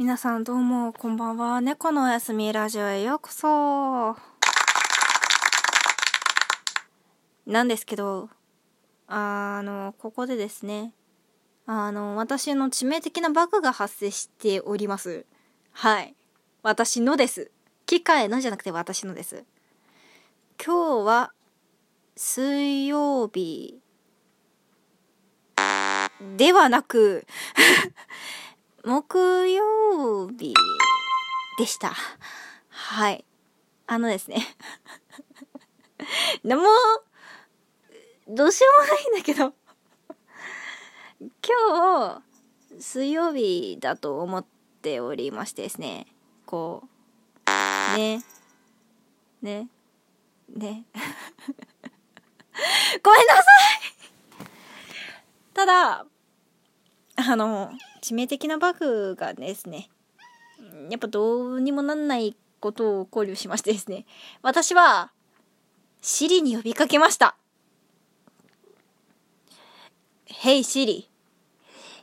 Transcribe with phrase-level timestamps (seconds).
[0.00, 1.60] 皆さんどうも、こんばんは。
[1.60, 4.16] 猫のおやすみラジオへようこそ。
[7.46, 8.30] なんですけど、
[9.06, 10.94] あの、ここでですね、
[11.66, 15.26] あの、私の致命的なバグが発生しております。
[15.72, 16.14] はい。
[16.62, 17.50] 私のです。
[17.84, 19.44] 機械のじゃなくて私のです。
[20.64, 21.32] 今日は、
[22.16, 23.78] 水曜日、
[26.38, 27.26] ではなく
[28.82, 30.54] 木曜日
[31.58, 31.92] でした。
[32.68, 33.26] はい。
[33.86, 34.38] あのですね。
[36.42, 36.62] でも、
[38.26, 39.52] どうしようもないんだけど。
[41.20, 42.22] 今
[42.78, 44.42] 日、水曜日だと思っ
[44.80, 46.06] ておりましてですね、
[46.46, 46.88] こ
[47.94, 48.24] う、ね、
[49.42, 49.68] ね、
[50.48, 50.86] ね。
[53.02, 53.44] ごめんなさい。
[55.52, 56.06] ただ、
[57.16, 57.70] あの、
[58.00, 59.88] 致命的なバグがですね、
[60.90, 64.06] やっぱどうにもなんないことを考慮しましてですね、
[64.42, 65.12] 私は、
[66.00, 67.36] シリに呼びかけました。
[70.26, 71.10] Hey シリ、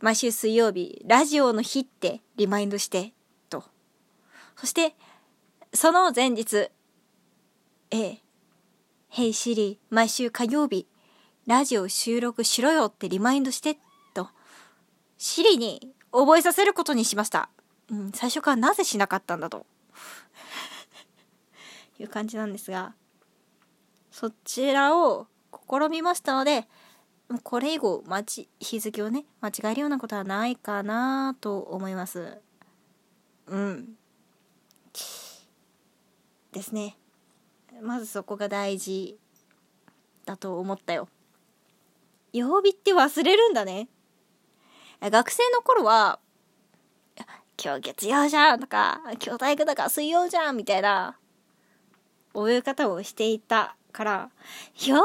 [0.00, 3.12] 毎週水曜日、ラジオの日ってリマインドして、
[3.48, 3.64] と。
[4.56, 4.94] そして、
[5.74, 6.70] その前日、
[7.90, 8.22] ええ、
[9.12, 10.86] Hey シリ、毎週火曜日、
[11.46, 13.89] ラジオ収録しろよってリマインドしてって、
[15.22, 17.50] シリに覚えさせることにしました。
[17.90, 19.66] うん、最初からなぜしなかったんだと。
[22.00, 22.94] いう感じなんですが、
[24.10, 26.66] そちらを試みましたので、
[27.42, 32.40] これ以後、まち、日付をね、間違えるようなことはないかなと思います。
[33.46, 33.98] うん。
[36.52, 36.96] ですね。
[37.82, 39.18] まずそこが大事
[40.24, 41.10] だと思ったよ。
[42.32, 43.90] 曜日って忘れるんだね。
[45.08, 46.18] 学生の頃は、
[47.62, 51.16] 今日月曜じゃんとか、今日体育だから水曜じゃんみたいな、
[52.34, 54.30] 覚え方をしていたから、
[54.76, 54.96] 曜日忘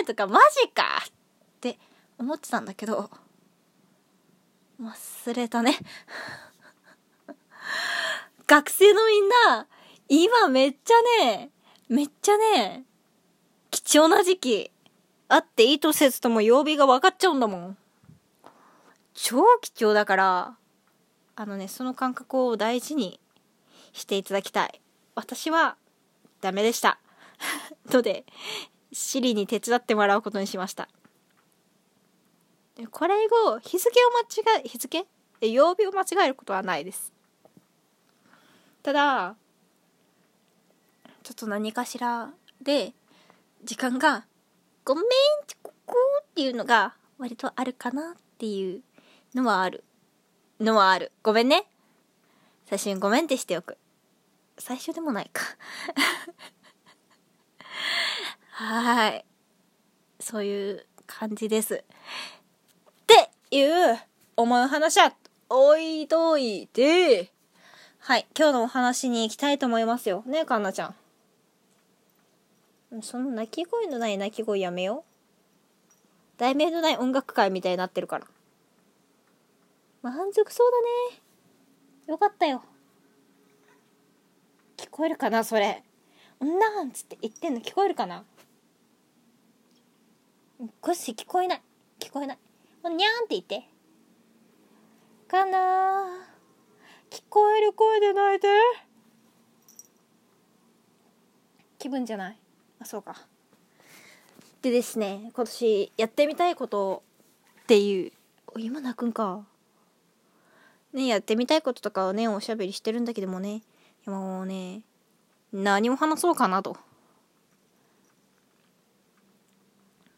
[0.00, 1.12] れとかマジかっ
[1.60, 1.78] て
[2.18, 3.10] 思ってたんだけど、
[4.80, 5.78] 忘れたね。
[8.46, 9.66] 学生のみんな、
[10.08, 10.94] 今めっちゃ
[11.24, 11.50] ね、
[11.88, 12.84] めっちゃね、
[13.70, 14.70] 貴重な時期。
[15.28, 17.78] あって意図せずとも曜日が分かっちゃうんだもん。
[19.14, 20.56] 超貴重だから、
[21.34, 23.20] あのね、その感覚を大事に
[23.92, 24.80] していただきたい。
[25.14, 25.76] 私は
[26.40, 26.98] ダメでした。
[27.90, 28.24] ので、
[28.92, 30.88] シリに手伝ってもらうことにしました。
[32.90, 34.10] これ以後、日付を
[34.44, 35.06] 間違え、日付？
[35.40, 37.12] 曜日を間違えることはないです。
[38.82, 39.36] ただ、
[41.22, 42.94] ちょっと何かしらで、
[43.64, 44.26] 時間が、
[44.84, 45.04] ごめん、
[45.62, 48.82] ここっていうのが割とあるかなっていう
[49.34, 49.84] のはある。
[50.60, 51.10] のはある。
[51.22, 51.64] ごめんね。
[52.66, 53.78] 最初にごめんってしておく。
[54.58, 55.42] 最初でもないか
[58.50, 59.24] はい。
[60.20, 61.74] そういう感じです。
[61.74, 61.78] っ
[63.06, 63.98] ていう
[64.36, 65.14] 思う話は
[65.48, 67.32] 置いといて、
[67.98, 68.26] はい。
[68.36, 70.22] 今日のお話に行きたいと思いますよ。
[70.26, 70.94] ねえ、かんなちゃん。
[73.02, 75.12] その泣き声のない鳴き声やめよう。
[76.38, 78.26] 題名のない音楽会みたいになってるから。
[80.02, 80.80] 満足そうだ
[81.14, 81.22] ね。
[82.08, 82.62] よかったよ。
[84.76, 85.82] 聞こえるかなそれ。
[86.40, 88.24] なんつって言ってんの聞こえるかな
[90.80, 91.62] ゴシ聞こえない。
[92.00, 92.38] 聞こえない。
[92.82, 93.68] もうにゃーんって言って。
[95.28, 96.04] かな
[97.08, 98.48] 聞こえる声で泣いて。
[101.78, 102.38] 気分じゃない
[102.80, 103.26] あ、そうか。
[104.62, 107.02] でですね、今年やってみたいこと
[107.62, 108.12] っていう。
[108.58, 109.44] 今泣くんか。
[110.92, 113.62] ね、やってみたいこととかをね、おしゃべりしてるんだけどもね、
[114.06, 114.82] もうね、
[115.52, 116.76] 何を話そうかなと。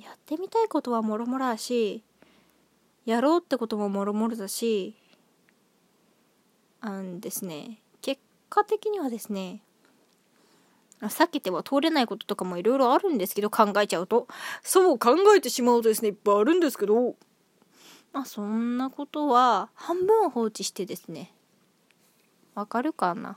[0.00, 2.02] やってみたいことはもろもろだし、
[3.04, 4.96] やろうってことももろもろだし、
[6.80, 9.60] あんですね、結果的にはですね、
[11.10, 14.26] さっき言っては通れないこととかもいろいろあるんですけど、考えちゃうと。
[14.62, 17.16] そう考えてしまうとですね、いっぱいあるんですけど、
[18.16, 21.34] まあそんなことは半分放置してですね。
[22.54, 23.36] わかるかな？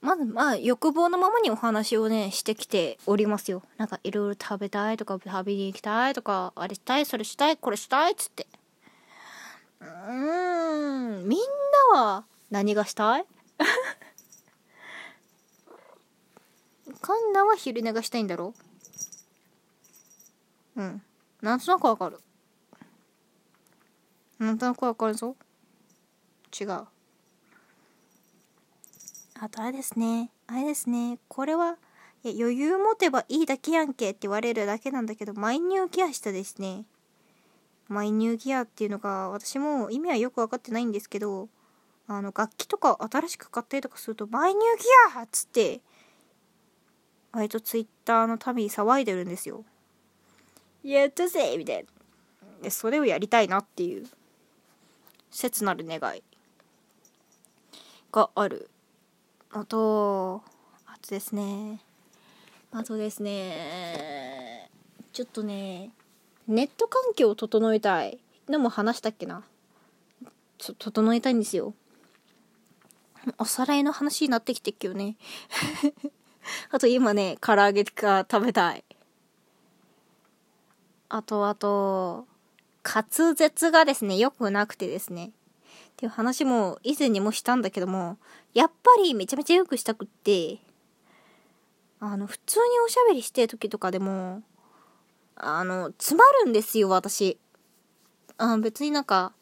[0.00, 3.62] まずまあ欲望のままにお話をねしてきておりますよ。
[3.76, 8.48] なんかいろいろ食べたいとか旅に行きたいとかあれしたいそれしたいこれしたいっつって。
[9.80, 11.38] うーんみん
[11.94, 13.26] なは何がしたい？
[17.00, 18.54] カンナは昼寝がしたいんだろ？
[20.74, 21.00] うん。
[21.42, 22.18] なんとなくわかる。
[24.40, 25.36] なんとなくわかるぞ。
[26.58, 26.86] 違う。
[29.38, 30.30] あとあれですね。
[30.46, 31.18] あれですね。
[31.28, 31.76] これは
[32.24, 36.84] いや余裕持てばいいだけやんけって言われるだけなんだけどマイニューギアしたですね。
[37.88, 41.48] マイニューギアっていうのが私も意味はよく分かってないんですけど
[42.06, 44.82] あの楽器とか新しく買ったりとかするとマイニュー
[45.14, 45.80] ギアっつって
[47.32, 49.64] 割とツイッターの民騒いでるんですよ。
[50.82, 51.86] やったぜみたい
[52.62, 52.70] な。
[52.70, 54.06] それをやりたいなっていう。
[55.30, 56.22] 切なる願い
[58.12, 58.68] がある。
[59.52, 60.42] あと
[60.86, 61.80] あとですね。
[62.72, 64.70] あとですね。
[65.12, 65.90] ちょっとね
[66.46, 68.18] ネット環境を整えたい
[68.48, 69.42] のも話したっけな。
[70.58, 71.74] ちょ整えたいんですよ。
[73.38, 75.16] おさらいの話になってきてっけどね。
[76.70, 78.84] あと今ね唐揚げが食べたい。
[81.08, 82.26] あとあと
[82.82, 85.30] 滑舌がですね良くなくてですねっ
[85.96, 88.18] ていう話も以前にもしたんだけども
[88.54, 90.58] やっぱりめちゃめちゃ良くしたくって
[92.02, 94.42] あの、普通におしゃべりしてる時とかでも、
[95.36, 97.38] あの、詰まるんですよ、私。
[98.38, 99.34] あ別になんか、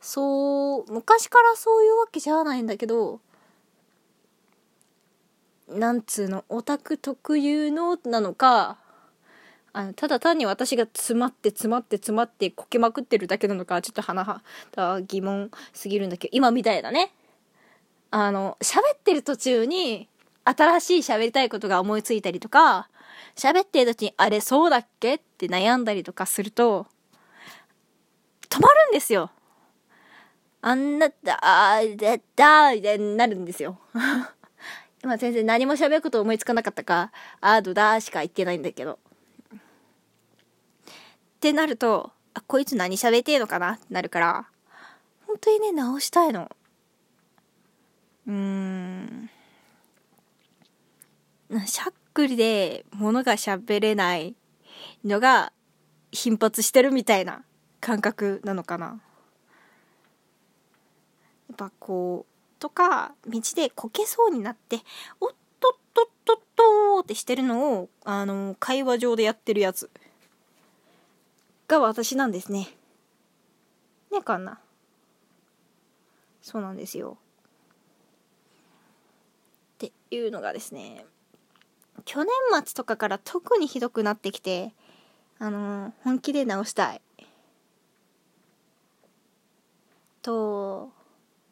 [0.00, 3.20] そう、昔からそういうわけじゃないんだけど、
[5.68, 8.78] なんつうの、オタク特有のなのか、
[9.76, 14.42] あの、ただ単に私が詰まって詰まって詰まってこけまくってるだけなのか、ちょっと鼻は、
[15.02, 17.12] 疑問すぎるんだけど、今みたいなね。
[18.10, 20.08] あの、喋ってる途中に、
[20.44, 22.88] 新しい喋りたいことが思いついたりとか、
[23.34, 26.86] 喋ってる時に、あれそうだっけって悩んだりとかすると、
[28.48, 29.30] 止まるんですよ。
[30.62, 33.78] あんな、だー、だ、だー、でなるんですよ。
[35.04, 37.12] 今全然何も喋ること思いつかなかったか、
[37.42, 38.98] あーどだーしか言ってないんだけど。
[41.36, 43.72] ってなると、あ、こいつ何喋ってんのかな？
[43.72, 44.46] ってなるから、
[45.26, 46.50] 本当にね、直したいの。
[48.26, 49.30] うーん。
[51.66, 54.34] しゃっくりで物が喋れない
[55.04, 55.52] のが
[56.10, 57.44] 頻発してるみたいな
[57.80, 58.86] 感覚なのかな。
[58.86, 58.98] や
[61.52, 64.80] っぱこう、とか、道でこけそうになって、
[65.20, 65.28] おっ
[65.60, 69.90] とっとっとっとってしてるのを、あの、会話上でやってるやつ
[71.68, 72.68] が私なんですね。
[74.12, 74.60] ねかな。
[76.42, 77.18] そうなんですよ。
[79.74, 81.04] っていうのがですね、
[82.04, 82.32] 去年
[82.64, 84.72] 末とかから特にひどくなってきて、
[85.38, 87.00] あのー、本気で直したい。
[90.22, 90.90] と、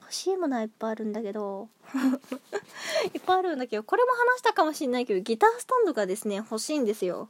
[0.00, 1.68] 欲しいものはいっぱいあるんだけど
[3.14, 7.28] いっぱいあるんだけど、これも話したかもしんないけど、ギタースタンドがですね、欲しいんですよ。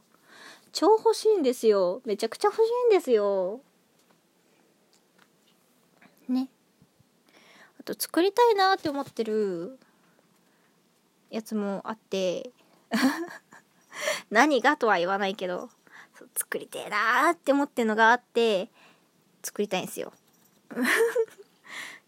[0.71, 2.01] 超欲しいんですよ。
[2.05, 3.61] めちゃくちゃ欲しいんですよ。
[6.29, 6.49] ね。
[7.79, 9.77] あと、作りたいなって思ってる
[11.29, 12.51] やつもあって、
[14.29, 15.69] 何がとは言わないけど、
[16.35, 18.69] 作りてえなーって思ってるのがあって、
[19.43, 20.13] 作りたいんですよ。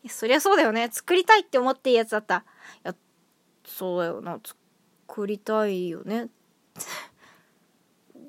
[0.03, 0.89] いやそりゃそうだよね。
[0.91, 2.37] 作りたいって思ってるやつだった。
[2.37, 2.41] い
[2.83, 2.95] や、
[3.65, 4.39] そうだよな。
[4.43, 6.29] 作りたいよね。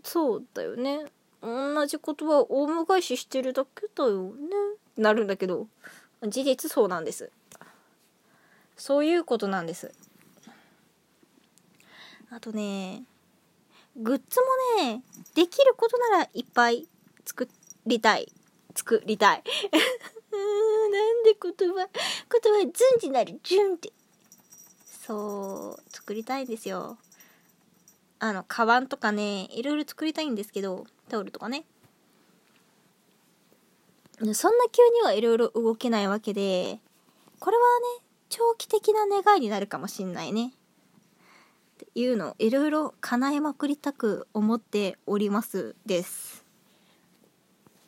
[0.04, 1.06] そうだよね。
[1.42, 4.32] 同じ言葉をオウム返ししてるだけだよね。
[4.96, 5.66] なるんだけど、
[6.22, 7.30] 事実そうなんです。
[8.76, 9.92] そういうことなんです。
[12.30, 13.02] あとね、
[13.96, 14.40] グッズ
[14.78, 15.02] もね、
[15.34, 16.86] できることならいっぱい
[17.24, 17.48] 作
[17.86, 18.30] りたい。
[18.74, 19.42] 作りたい。
[20.32, 23.92] なんで言葉、言葉ズンってなる、ジュンって。
[24.84, 26.98] そう、作りたいんですよ。
[28.18, 31.64] あの、カバンとかね、いろいろ作りたいんですけど、タオルとかね。
[34.32, 36.78] そんな急にはいろいろ動けないわけで、
[37.40, 37.62] これは
[37.98, 40.54] ね、長期的な願いになるかもしんないね。
[41.74, 46.44] っていうのをいろいろ叶えまくりたく思っておりますです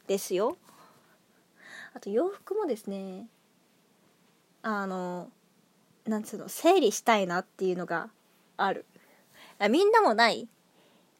[0.08, 0.56] ですよ
[1.94, 3.26] あと洋服もですね
[4.62, 5.28] あの
[6.04, 8.10] なんつうの整理したいなっていうのが
[8.56, 8.84] ある
[9.58, 10.48] あみんなもない。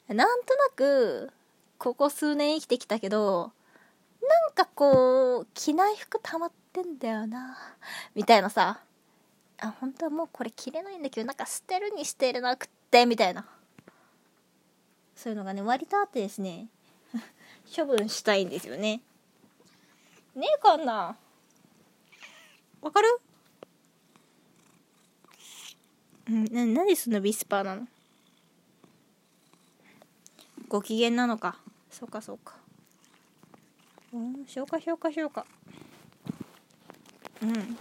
[0.08, 1.32] なんとなく
[1.78, 3.50] ここ数年生きてきたけど
[4.22, 7.58] なんかこう着ない服溜まってんだよな
[8.14, 8.80] みたいなさ。
[9.58, 13.46] あ本当はもうこれ着れないんだけどなんか捨てるに捨てれなくってみたいな。
[15.14, 16.68] そういうのがね割とあってですね
[17.74, 19.00] 処分したいんですよね。
[20.34, 21.16] ねえかな
[22.82, 23.18] わかる？
[26.28, 27.88] うんななんでそんなビスパーなの？
[30.68, 31.58] ご機嫌なのか
[31.90, 32.54] そうかそうか
[34.12, 35.46] うん消化消化消化
[37.42, 37.78] うん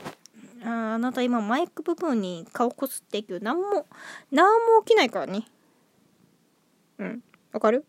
[0.68, 3.86] ああなた今マイク部分に顔こすっていくけど、なんも、
[4.32, 5.46] なんも起きないからね。
[6.98, 7.24] うん。
[7.52, 7.86] わかる？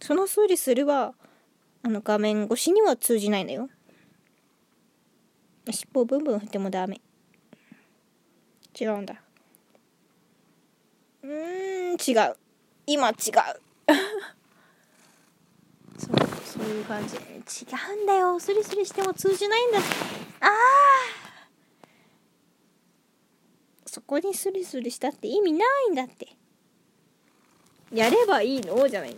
[0.00, 1.14] そのスリスルは、
[1.84, 3.68] あの画面越しには通じないんだよ。
[5.70, 7.00] 尻尾をブンブン振ってもダメ。
[8.80, 9.22] 違うんだ。
[11.22, 12.36] うーん、違う。
[12.90, 13.14] 今違う。
[15.98, 17.16] そう、そういう感じ。
[17.16, 18.40] 違うんだよ。
[18.40, 19.78] スリスリしても通じないんだ。
[19.78, 19.82] あ
[20.46, 20.48] あ
[23.84, 26.28] そこにスリスリしたって意味ないんだって。
[27.92, 28.88] やればいいの？
[28.88, 29.14] じゃない。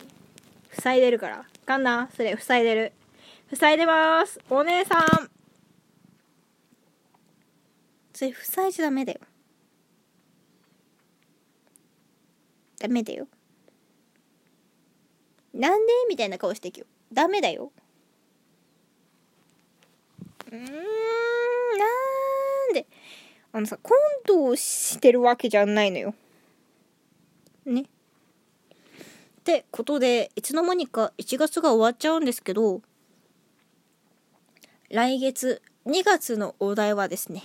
[0.72, 1.46] 塞いでるから。
[1.64, 2.92] かんなそれ、塞いでる。
[3.54, 4.40] 塞いでます。
[4.50, 5.30] お姉さん。
[8.12, 9.20] それ、塞いじゃダメだよ。
[12.80, 13.28] ダメだよ。
[15.60, 16.86] なんでみたいな顔していくよ。
[17.12, 17.70] ダメだよ。
[20.50, 20.70] うーん、な
[22.70, 22.86] んで
[23.52, 26.14] あのさ、コントをしてるわけじゃないのよ。
[27.66, 27.82] ね。
[27.82, 27.84] っ
[29.44, 32.80] てことで、いつの間にか1月が終わっちゃうんですけど、
[34.88, 37.42] 来月2月のお題はですね、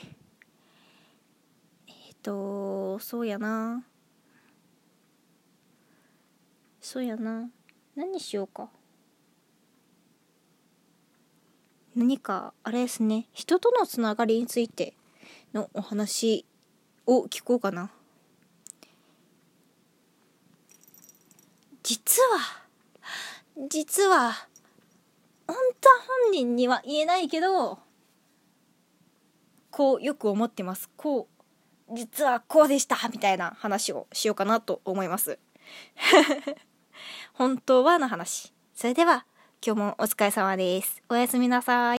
[1.88, 3.84] えっ、と、そうやな。
[6.80, 7.50] そうやな。
[7.96, 8.70] 何にしようか。
[11.96, 14.94] 何か、あれですね、人とのつながりについて
[15.54, 16.46] のお話
[17.06, 17.90] を聞こうかな。
[21.84, 22.40] 実は、
[23.70, 24.34] 実は、
[25.48, 27.80] 本当は本人には言えないけど、
[29.72, 30.90] こうよく思ってます。
[30.98, 31.30] こ
[31.90, 35.40] う、実はこうでしたみたいな話をしようかなと思います。
[37.38, 38.54] 本当はの話。
[38.74, 39.25] それでは、
[39.62, 41.04] 今日もお疲れ様です。
[41.10, 41.94] おやすみなさい。